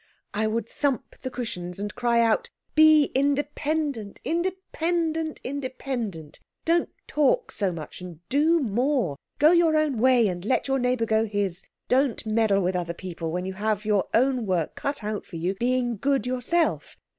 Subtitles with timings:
[0.33, 6.39] "I would thump the cushions, and cry out, 'Be independent, independent, independent!
[6.65, 9.15] Don't talk so much, and do more.
[9.37, 11.61] Go your own way, and let your neighbour go his.
[11.87, 15.35] Don't meddle with other people when you have all your own work cut out for
[15.35, 16.97] you being good yourself.